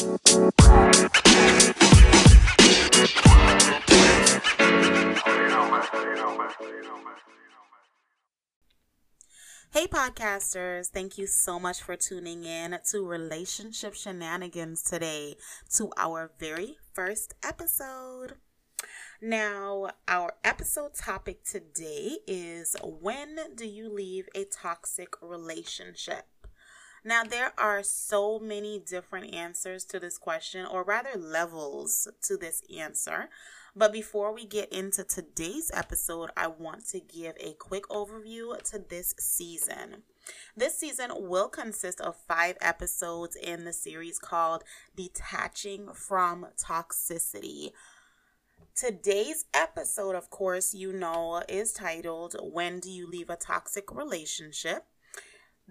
[0.00, 0.06] Hey,
[9.88, 10.86] podcasters.
[10.88, 15.36] Thank you so much for tuning in to Relationship Shenanigans today,
[15.74, 18.36] to our very first episode.
[19.20, 26.24] Now, our episode topic today is When do you leave a toxic relationship?
[27.04, 32.62] Now, there are so many different answers to this question, or rather, levels to this
[32.76, 33.30] answer.
[33.74, 38.78] But before we get into today's episode, I want to give a quick overview to
[38.78, 40.02] this season.
[40.56, 47.70] This season will consist of five episodes in the series called Detaching from Toxicity.
[48.74, 54.84] Today's episode, of course, you know, is titled When Do You Leave a Toxic Relationship?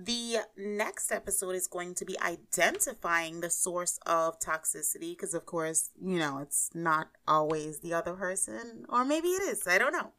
[0.02, 5.90] The next episode is going to be identifying the source of toxicity because, of course,
[6.02, 9.68] you know, it's not always the other person, or maybe it is.
[9.68, 10.12] I don't know.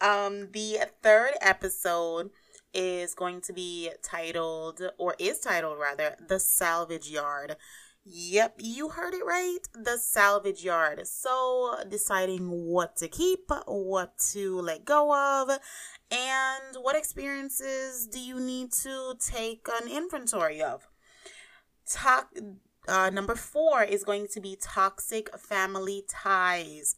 [0.00, 2.30] Um, the third episode
[2.74, 7.56] is going to be titled, or is titled rather, The Salvage Yard.
[8.10, 9.58] Yep, you heard it right.
[9.74, 11.06] The salvage yard.
[11.06, 15.50] So, deciding what to keep, what to let go of,
[16.10, 20.88] and what experiences do you need to take an inventory of.
[21.86, 22.30] Talk,
[22.86, 26.96] uh, number four is going to be toxic family ties.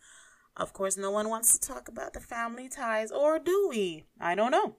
[0.56, 4.05] Of course, no one wants to talk about the family ties, or do we?
[4.20, 4.77] I don't know.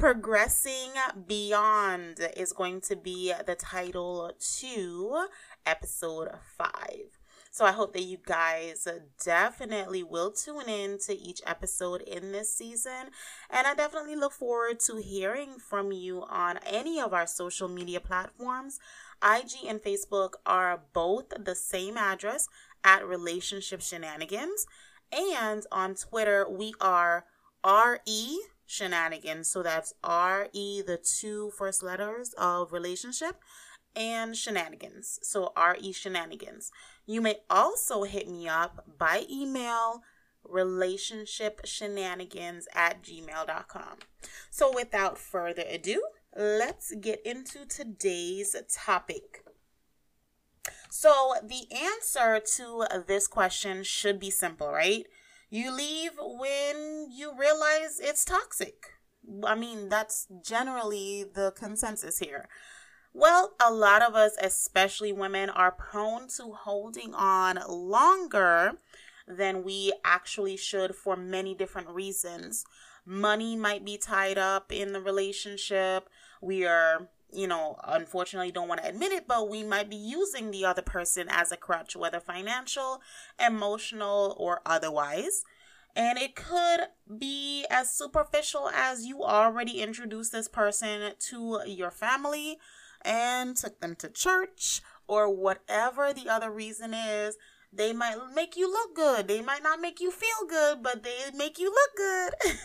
[0.00, 0.92] Progressing
[1.26, 5.26] Beyond is going to be the title to
[5.66, 7.20] episode five.
[7.52, 8.86] So I hope that you guys
[9.24, 13.10] definitely will tune in to each episode in this season.
[13.50, 17.98] And I definitely look forward to hearing from you on any of our social media
[17.98, 18.78] platforms.
[19.22, 22.48] IG and Facebook are both the same address
[22.84, 24.66] at Relationship Shenanigans.
[25.12, 27.24] And on Twitter, we are
[27.66, 29.48] RE Shenanigans.
[29.48, 33.36] So that's RE, the two first letters of relationship
[33.96, 35.18] and shenanigans.
[35.22, 36.70] So RE shenanigans.
[37.06, 40.02] You may also hit me up by email
[40.44, 43.98] relationship shenanigans at gmail.com.
[44.50, 46.02] So without further ado,
[46.36, 49.44] let's get into today's topic.
[50.88, 55.06] So the answer to this question should be simple, right?
[55.48, 58.92] You leave when you realize it's toxic.
[59.44, 62.48] I mean, that's generally the consensus here.
[63.12, 68.74] Well, a lot of us, especially women, are prone to holding on longer
[69.26, 72.64] than we actually should for many different reasons.
[73.04, 76.08] Money might be tied up in the relationship.
[76.40, 80.50] We are, you know, unfortunately don't want to admit it, but we might be using
[80.50, 83.02] the other person as a crutch, whether financial,
[83.44, 85.42] emotional, or otherwise.
[85.96, 86.86] And it could
[87.18, 92.58] be as superficial as you already introduced this person to your family
[93.04, 97.36] and took them to church or whatever the other reason is,
[97.72, 99.28] they might make you look good.
[99.28, 102.58] They might not make you feel good, but they make you look good.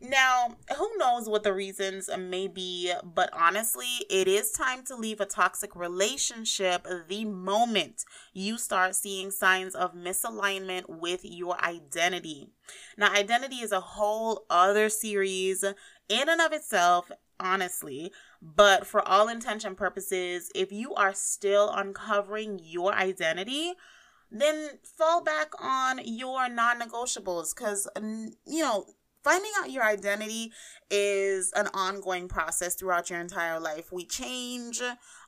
[0.10, 5.20] now, who knows what the reasons may be, but honestly, it is time to leave
[5.20, 8.04] a toxic relationship the moment
[8.34, 12.50] you start seeing signs of misalignment with your identity.
[12.98, 18.12] Now, identity is a whole other series in and of itself, honestly.
[18.42, 23.74] But for all intention purposes, if you are still uncovering your identity,
[24.30, 27.88] then fall back on your non negotiables because,
[28.46, 28.86] you know,
[29.24, 30.52] finding out your identity
[30.90, 33.90] is an ongoing process throughout your entire life.
[33.92, 34.80] We change,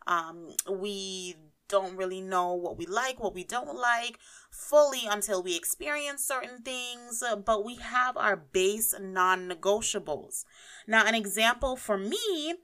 [0.06, 1.36] um, we
[1.70, 4.18] don't really know what we like, what we don't like
[4.50, 10.44] fully until we experience certain things, but we have our base non negotiables.
[10.86, 12.56] Now, an example for me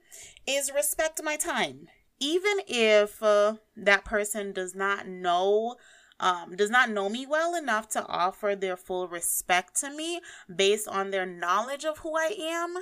[0.45, 1.87] is respect my time.
[2.19, 5.75] Even if uh, that person does not know
[6.19, 10.19] um, does not know me well enough to offer their full respect to me
[10.53, 12.77] based on their knowledge of who I am,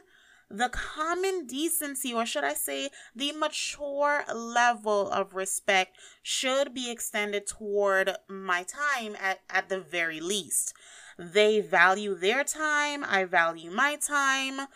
[0.49, 7.47] the common decency, or should I say, the mature level of respect should be extended
[7.47, 10.73] toward my time at, at the very least.
[11.17, 14.67] They value their time, I value my time,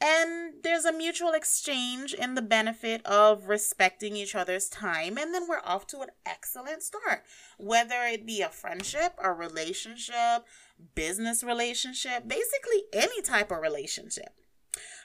[0.00, 5.46] and there's a mutual exchange in the benefit of respecting each other's time, and then
[5.46, 7.24] we're off to an excellent start.
[7.58, 10.46] Whether it be a friendship, a relationship,
[10.94, 14.39] business relationship, basically any type of relationship.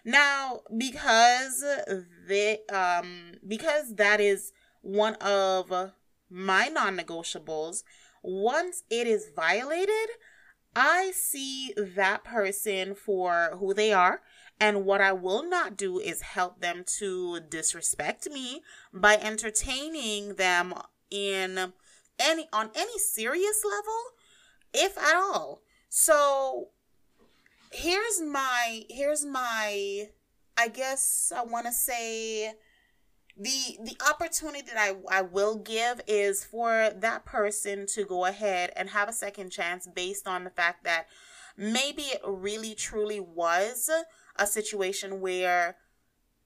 [0.06, 1.62] Now, because
[2.28, 5.92] the um because that is one of
[6.30, 7.84] my non negotiables.
[8.22, 10.10] Once it is violated,
[10.76, 14.22] I see that person for who they are.
[14.60, 18.62] And what I will not do is help them to disrespect me
[18.94, 20.74] by entertaining them
[21.12, 21.74] in
[22.18, 24.02] any on any serious level,
[24.74, 25.62] if at all.
[25.90, 26.70] So
[27.76, 30.08] here's my here's my
[30.58, 32.54] I guess I want to say
[33.38, 38.72] the the opportunity that I, I will give is for that person to go ahead
[38.76, 41.08] and have a second chance based on the fact that
[41.58, 43.90] maybe it really truly was
[44.38, 45.76] a situation where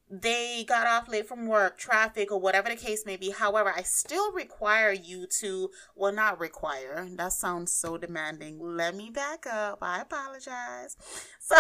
[0.10, 3.30] they got off late from work, traffic, or whatever the case may be.
[3.30, 7.08] However, I still require you to, well, not require.
[7.16, 8.58] That sounds so demanding.
[8.60, 9.80] Let me back up.
[9.82, 10.98] I apologize.
[11.42, 11.56] So,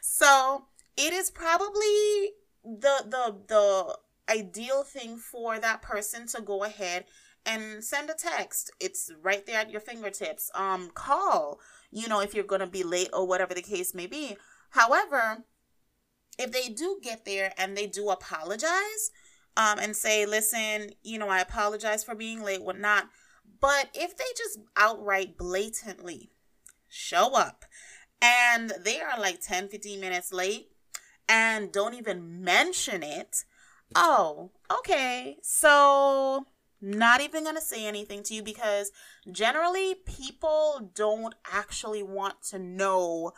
[0.00, 0.66] so
[0.96, 3.98] it is probably the the the
[4.32, 7.06] ideal thing for that person to go ahead
[7.44, 8.70] and send a text.
[8.78, 10.48] It's right there at your fingertips.
[10.54, 11.58] Um, call.
[11.90, 14.36] You know, if you're gonna be late or whatever the case may be.
[14.70, 15.44] However,
[16.38, 19.10] if they do get there and they do apologize,
[19.56, 23.08] um, and say, listen, you know, I apologize for being late, whatnot.
[23.60, 26.30] But if they just outright blatantly
[26.88, 27.64] show up
[28.20, 30.68] and they are like 10, 15 minutes late
[31.28, 33.44] and don't even mention it,
[33.94, 35.36] oh, okay.
[35.42, 36.46] So,
[36.80, 38.90] not even going to say anything to you because
[39.30, 43.32] generally people don't actually want to know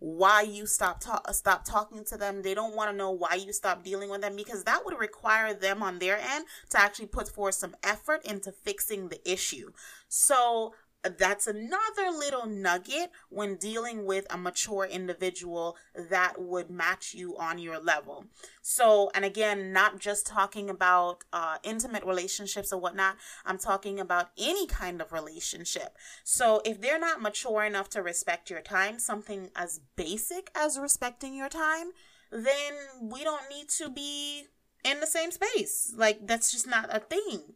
[0.00, 2.42] why you stop ta- uh, stop talking to them.
[2.42, 5.54] They don't want to know why you stop dealing with them because that would require
[5.54, 9.72] them on their end to actually put forth some effort into fixing the issue.
[10.08, 17.36] So that's another little nugget when dealing with a mature individual that would match you
[17.36, 18.26] on your level.
[18.62, 23.16] So, and again, not just talking about uh, intimate relationships or whatnot,
[23.46, 25.96] I'm talking about any kind of relationship.
[26.24, 31.34] So, if they're not mature enough to respect your time, something as basic as respecting
[31.34, 31.92] your time,
[32.30, 34.44] then we don't need to be
[34.84, 35.92] in the same space.
[35.96, 37.54] Like, that's just not a thing.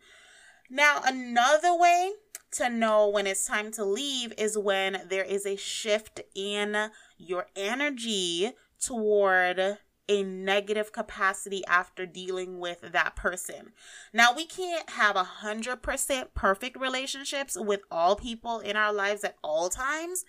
[0.71, 2.13] Now, another way
[2.53, 7.47] to know when it's time to leave is when there is a shift in your
[7.57, 9.79] energy toward
[10.09, 13.73] a negative capacity after dealing with that person.
[14.13, 19.25] Now, we can't have a hundred percent perfect relationships with all people in our lives
[19.25, 20.25] at all times.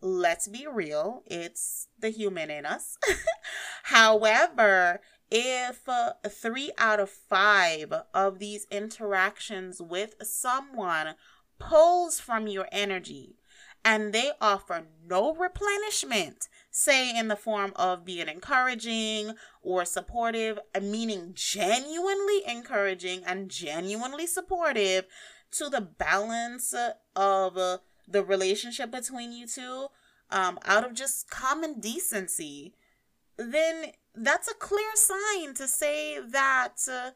[0.00, 2.98] Let's be real, it's the human in us.
[3.84, 5.00] However,
[5.30, 11.14] if uh, three out of five of these interactions with someone
[11.58, 13.36] pulls from your energy
[13.84, 21.32] and they offer no replenishment, say in the form of being encouraging or supportive, meaning
[21.34, 25.04] genuinely encouraging and genuinely supportive
[25.50, 26.74] to the balance
[27.14, 27.78] of uh,
[28.08, 29.88] the relationship between you two,
[30.30, 32.74] um, out of just common decency,
[33.36, 36.76] then that's a clear sign to say that.
[36.90, 37.10] Uh,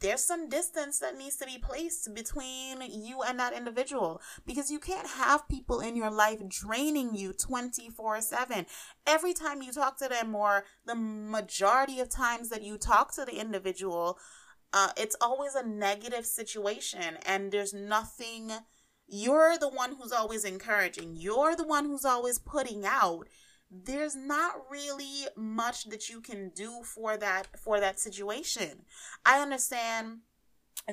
[0.00, 4.78] there's some distance that needs to be placed between you and that individual because you
[4.78, 8.66] can't have people in your life draining you 24 7
[9.06, 13.24] every time you talk to them or the majority of times that you talk to
[13.24, 14.18] the individual
[14.72, 18.50] uh, it's always a negative situation and there's nothing
[19.06, 21.16] you're the one who's always encouraging.
[21.16, 23.28] You're the one who's always putting out
[23.82, 28.84] there's not really much that you can do for that for that situation.
[29.24, 30.18] I understand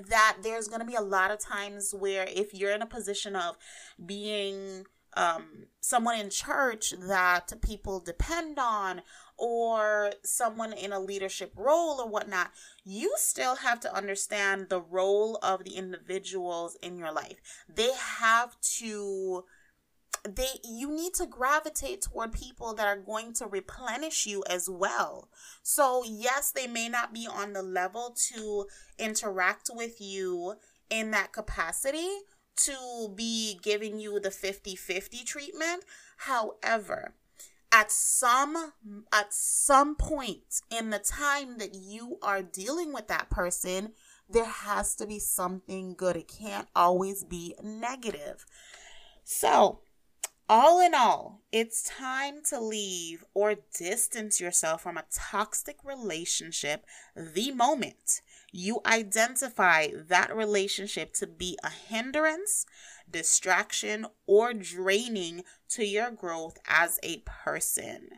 [0.09, 3.35] that there's going to be a lot of times where if you're in a position
[3.35, 3.57] of
[4.03, 4.85] being
[5.17, 9.01] um, someone in church that people depend on
[9.37, 12.51] or someone in a leadership role or whatnot,
[12.85, 17.41] you still have to understand the role of the individuals in your life.
[17.67, 19.43] They have to
[20.27, 25.29] they you need to gravitate toward people that are going to replenish you as well.
[25.63, 28.65] So, yes, they may not be on the level to
[28.99, 30.55] interact with you
[30.89, 32.09] in that capacity
[32.57, 35.85] to be giving you the 50-50 treatment.
[36.17, 37.15] However,
[37.71, 38.73] at some
[39.13, 43.93] at some point in the time that you are dealing with that person,
[44.29, 46.15] there has to be something good.
[46.15, 48.45] It can't always be negative.
[49.23, 49.79] So,
[50.51, 57.53] all in all, it's time to leave or distance yourself from a toxic relationship the
[57.53, 62.65] moment you identify that relationship to be a hindrance,
[63.09, 68.09] distraction, or draining to your growth as a person.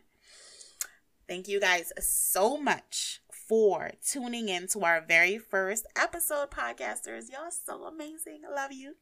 [1.28, 7.32] Thank you guys so much for tuning in to our very first episode, podcasters.
[7.32, 8.42] Y'all so amazing.
[8.52, 8.96] Love you.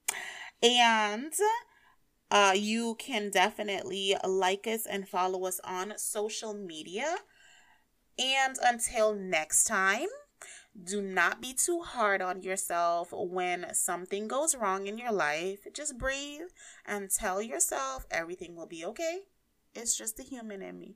[0.61, 1.31] And
[2.31, 7.17] uh, you can definitely like us and follow us on social media.
[8.17, 10.07] And until next time,
[10.81, 15.67] do not be too hard on yourself when something goes wrong in your life.
[15.73, 16.47] Just breathe
[16.85, 19.23] and tell yourself everything will be okay.
[19.75, 20.95] It's just the human in me.